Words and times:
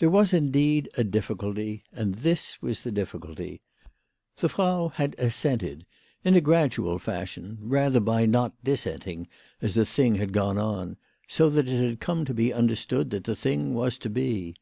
There 0.00 0.10
was, 0.10 0.34
indeed, 0.34 0.90
a 0.98 1.02
difficulty; 1.02 1.82
and 1.90 2.16
this 2.16 2.60
was 2.60 2.82
the 2.82 2.92
difficulty. 2.92 3.62
The 4.36 4.50
Frau 4.50 4.88
had 4.90 5.14
assented 5.18 5.86
in 6.22 6.34
a 6.36 6.42
gradual 6.42 6.98
fashion, 6.98 7.56
rather 7.62 8.00
by 8.00 8.26
not 8.26 8.52
dissenting 8.62 9.28
as 9.62 9.72
the 9.74 9.86
thing 9.86 10.16
had 10.16 10.34
gone 10.34 10.58
on, 10.58 10.98
so 11.26 11.48
that 11.48 11.70
it 11.70 11.88
had 11.88 12.00
come 12.00 12.26
to 12.26 12.34
be 12.34 12.52
understood 12.52 13.08
that 13.12 13.24
the 13.24 13.34
thing 13.34 13.72
was 13.72 13.96
to 13.96 14.10
be. 14.10 14.56